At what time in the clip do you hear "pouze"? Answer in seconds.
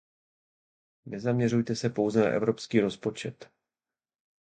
1.89-2.19